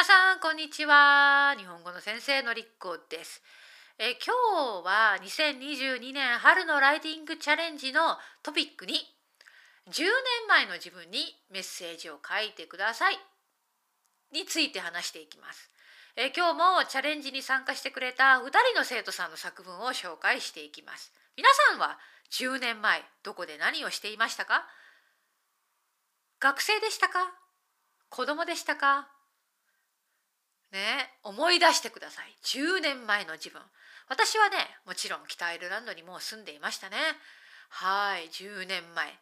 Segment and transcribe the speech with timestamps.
[0.00, 1.54] 皆さんこんにちは。
[1.58, 3.42] 日本語の先生のりっこです。
[3.98, 4.32] え今
[4.80, 8.96] 日は2022年春のライティングチャレンジのトピックに10
[9.90, 10.08] 年
[10.48, 13.18] 前の自分にメッセージを書いてください。
[14.32, 15.68] について話していきます。
[16.16, 21.12] え今日もチャレンジに参加してくれた2人の生徒さんの作文を紹介していきます。
[21.36, 21.98] 皆さんは
[22.32, 24.64] 10年前どこで何をしていましたか？
[26.40, 27.34] 学生でしたか？
[28.08, 29.19] 子供でしたか？
[30.72, 32.36] ね思い出してください。
[32.44, 33.60] 10年前の自分。
[34.08, 34.56] 私はね
[34.86, 36.96] もちろん北アイルランドにもう住んでいましたね。
[37.68, 39.18] はい10年前。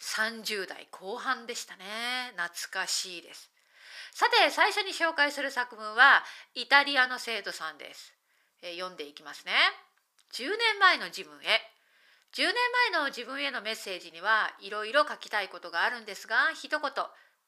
[0.00, 1.84] 30代後半でしたね。
[2.36, 3.50] 懐かしいです。
[4.12, 6.22] さて最初に紹介する作文は
[6.54, 8.14] イタリアの生徒さんです、
[8.62, 9.52] え読んでいきますね。
[10.32, 11.60] 10年前の自分へ。
[12.32, 12.54] 10年
[12.92, 16.90] 前の自分へのメッセージにはいろいろ書きたいことがあるんですが一言。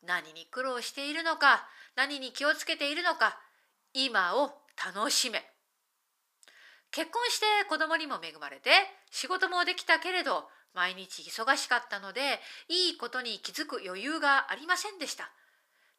[0.07, 3.39] 何に苦労しているのか何に気をつけているのか
[3.93, 4.53] 今を
[4.95, 5.43] 楽しめ。
[6.91, 8.71] 結婚して子供にも恵まれて
[9.11, 15.31] 仕事もできたけれど毎日忙しかったのでいいことに気づく余裕がありませんでした。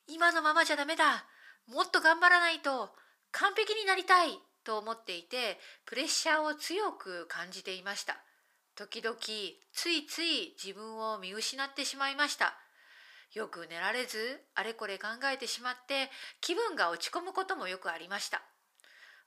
[0.07, 1.25] 今のままじゃダメだ。
[1.67, 2.89] もっと頑張らないと
[3.31, 4.29] 完璧になりたい
[4.63, 8.17] と思っていてプレッシャーを強く感じていました。
[8.75, 9.17] 時々
[9.73, 12.57] ついつい自分を見失ってしまいました。
[13.33, 14.17] よく寝られず
[14.55, 16.09] あれこれ考えてしまって
[16.41, 18.41] 気分が落ち込むこともよくありました。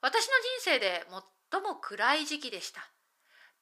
[0.00, 1.04] 私の人生で
[1.50, 2.80] 最も暗い時期でした。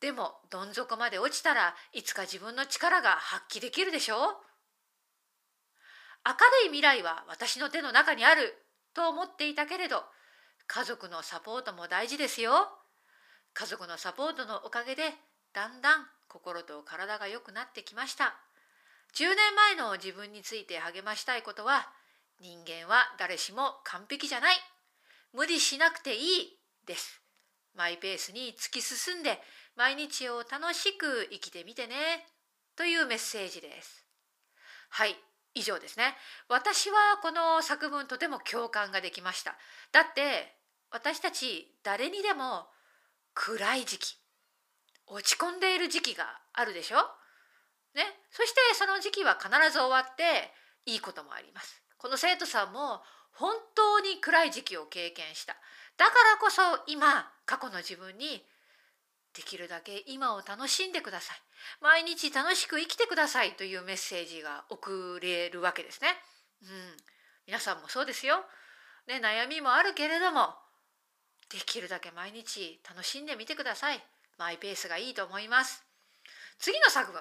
[0.00, 4.19] でもどん底まで落ちたらいつか自分の力が発揮できるでしょう。
[6.24, 8.54] 明るい未来は私の手の中にある
[8.94, 10.04] と思っていたけれど
[10.66, 12.52] 家族のサポートも大事ですよ。
[13.52, 15.02] 家族のサポートのおかげで
[15.52, 18.34] だんだん心と体が良くなってきました。
[19.14, 21.89] 10年前の自分について励ましたいことは
[22.41, 24.56] 人間は誰しも完璧じゃない。
[25.33, 27.20] 無理しなくていいです。
[27.75, 29.41] マイペースに突き進んで
[29.76, 32.26] 毎日を楽しく生きてみてね。
[32.76, 34.06] というメッセージです。
[34.88, 35.16] はい
[35.54, 36.15] 以上ですね。
[36.49, 39.56] 私はこの作文とても共感ができました。
[39.93, 40.56] だって
[40.91, 42.66] 私たち誰にでも
[43.34, 44.16] 暗い時期
[45.06, 46.99] 落ち込んでいる時期があるでしょ、
[48.40, 50.50] そしてその時期は必ず終わって
[50.86, 51.82] いいこともあります。
[51.98, 53.02] この生徒さんも
[53.34, 55.52] 本当に暗い時期を経験した。
[55.98, 58.42] だからこそ今過去の自分に
[59.36, 61.36] できるだけ今を楽しんでください。
[61.82, 66.08] 毎日楽しく生きてくださいというメッセージが送れるわけですね。
[66.62, 66.68] うん、
[67.46, 68.46] 皆さんもそうですよ。
[69.06, 70.54] ね、悩みもあるけれども
[71.50, 74.02] できるだけ毎日楽しんでみてください。
[74.38, 75.84] マイペースがいいと思います。
[76.58, 77.20] 次の作文。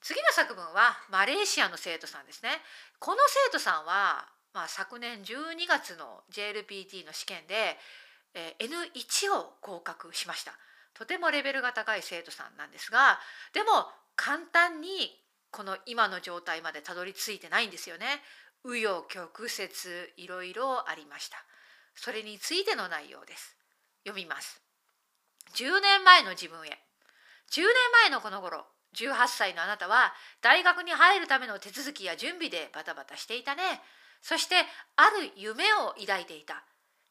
[0.00, 2.50] 次の作文はマレーシアの生徒さんですね。
[2.98, 3.18] この
[3.48, 7.76] 生徒さんは、まあ、昨年12月の JLPT の試験で、
[8.34, 10.52] えー、N1 を合格しました。
[10.94, 13.18] とてもレベルが高い生徒さんなんですが
[13.52, 13.68] でも
[14.16, 15.12] 簡単に
[15.50, 18.06] この今の状態までたどり着いてないんですよね。
[18.64, 21.36] 紆余曲折いろいろありました。
[21.94, 23.56] それについての内容です。
[24.04, 24.60] 読みます。
[25.54, 26.70] 10年前の自分へ。
[27.50, 27.66] 10年
[28.02, 33.62] 前のこの頃18歳のあなたは大学に入るための手続きや準備でバタバタしていたね。
[34.22, 34.56] そして
[34.96, 36.64] ある夢を抱いていた。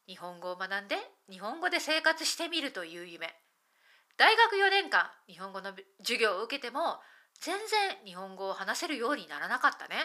[0.08, 0.96] 日本語を学んで
[1.30, 3.34] 日本語で生活してみるという夢。
[4.16, 7.00] 大学4年間日本語の授業を受けても
[7.40, 9.96] 全然日本語を話せるようにならなかったね。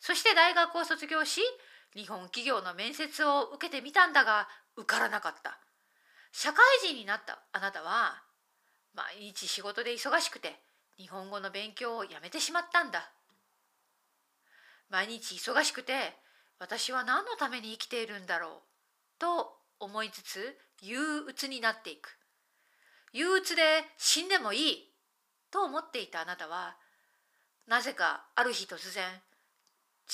[0.00, 1.40] そして大学を卒業し
[1.94, 5.58] 日本企業の面接を受けてみたんだが受からなかった。
[6.32, 8.22] 社会人になったあなたは
[8.94, 10.56] 毎日仕事で忙しくて
[10.98, 13.10] 日本語の勉強をやめてしまったんだ。
[14.90, 16.16] 毎日忙しくて
[16.58, 18.52] 私は何のために生きているんだろう
[19.18, 22.18] と思いつつ憂鬱になっていく。
[23.12, 23.62] 憂鬱で
[23.96, 24.92] 死んでもいい
[25.50, 26.76] と思っていたあなたは
[27.66, 29.04] なぜかある日突然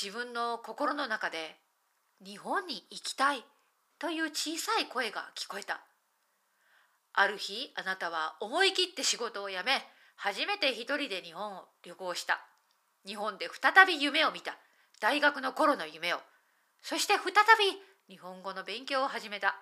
[0.00, 1.56] 自分の心の中で
[2.24, 3.44] 日本に行きたい
[3.98, 5.80] という小さい声が聞こえた。
[7.12, 9.82] ある日あなたは思い切って仕事を辞め
[10.22, 12.44] 初めて一人で日本を旅行した。
[13.06, 14.58] 日本で再び夢を見た。
[15.00, 16.18] 大学の頃の夢を。
[16.82, 17.32] そして再
[18.06, 19.56] び日本語の勉強を始めた。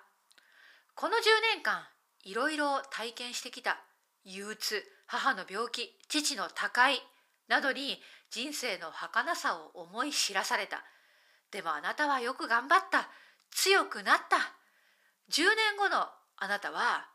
[0.95, 1.19] この10
[1.55, 1.87] 年間、
[2.25, 3.77] いろいろ体験してきた。
[4.25, 7.01] 憂鬱、母の病気、父の他界
[7.47, 10.83] などに人生の儚さを思い知らされた。
[11.51, 13.07] でもあなたはよく頑張った。
[13.51, 14.35] 強くなった。
[15.31, 17.07] 10年後のあなたは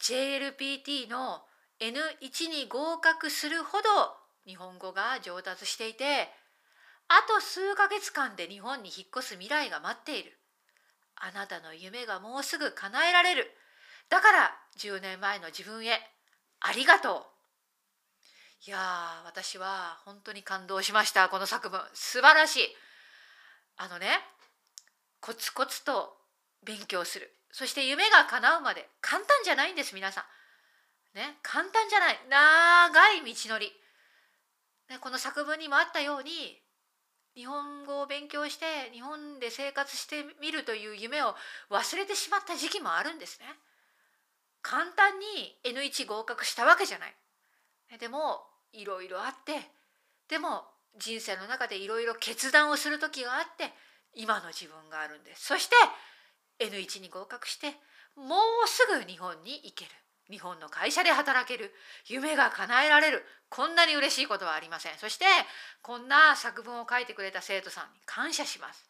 [0.00, 1.42] JLPT の
[1.80, 4.16] N1 に合格するほど
[4.46, 6.28] 日本語が上達していて
[7.08, 10.38] あと数ヶ月間で日本に引っ越す未来が待っている。
[11.14, 13.50] あなたの夢がもうすぐ叶えられる。
[14.08, 16.00] だから10年前の自分へ
[16.60, 17.26] ありがと
[18.64, 18.68] う。
[18.68, 21.80] いやー私は本当に感動しましたこの作文。
[21.92, 22.60] 素晴らしい。
[23.76, 24.06] あのね
[25.20, 26.16] コツコツと
[26.64, 27.30] 勉強する。
[27.50, 28.88] そして夢が叶うまで。
[29.02, 30.24] 簡単じゃないんです皆さん。
[31.14, 33.72] ね簡単じゃない長い道のり、
[34.90, 36.60] ね、この作文にもあったように
[37.34, 41.34] 日本語を勉強して日本で生活してみるという夢を
[41.70, 43.46] 忘れてしまった時期もあるんですね。
[44.60, 47.14] 簡単に N1 合格したわけじゃない。
[47.98, 48.40] でも
[48.72, 49.60] いろいろあって
[50.28, 50.64] でも
[50.98, 53.72] 人生の中でいろいろ決断をする時があって
[54.14, 55.46] 今の自分があるんです。
[55.46, 55.76] そして
[56.66, 57.68] N1 に合格して
[58.14, 59.90] もうすぐ日本に行ける。
[60.30, 61.72] 日本の会社で働ける
[62.06, 64.98] 夢が叶えられるこんなに嬉しいことはありません。
[64.98, 65.24] そして
[65.82, 68.88] こんな作文を書いてくれた生徒さんに感謝します。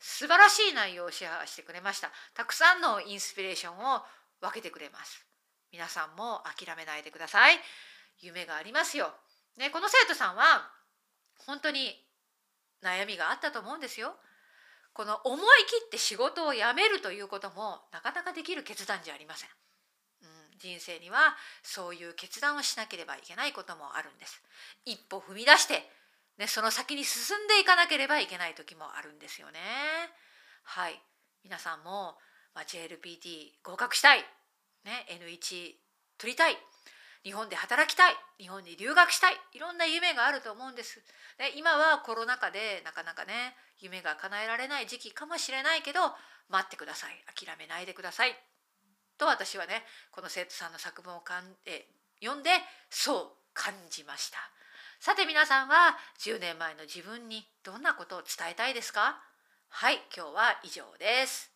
[0.00, 2.10] 素晴らしい内容をシェアしてくれました。
[2.34, 4.02] たくさんのインスピレーションを
[4.40, 5.24] 分けてくれます。
[5.70, 7.58] 皆さんも諦めないでください。
[8.20, 9.14] 夢がありますよ、
[9.56, 10.70] ね、この生徒さんは
[11.46, 12.04] 本当に
[12.82, 14.16] 悩みがあったと思うんですよ。
[14.92, 19.50] この思い切って仕事を辞めるということもなかなかできる決断じゃありません。
[20.62, 24.40] 人生にはそういう決断をしなければいけないこともあるんです。
[24.84, 25.82] 一歩踏み出して、
[26.38, 29.58] ね、その先に進んでいかなければいけない時もあるんですよね。
[30.62, 31.02] はい。
[31.42, 32.16] 皆さんも、
[32.54, 34.24] まあ、JLPT 合格したい、
[34.84, 35.74] ね、N1
[36.18, 36.56] 取りたい、
[37.24, 41.02] 日本で働きたい、日本に留学したい、いろんな夢があると思うんです。
[41.38, 46.00] で今はコロナ禍でなかなかね、夢が叶えられない時期かもしれないけど、
[46.48, 47.24] 待ってください。
[47.34, 48.51] 諦めないでください。
[49.18, 51.86] と私はねこの生徒さんの作文をかんえ
[52.20, 52.50] 読んで
[52.90, 54.38] そう感じました。
[55.00, 59.20] さて皆さんは10年前の自分にどんなことを伝えたいですか？
[59.68, 61.51] はい今日は以上です。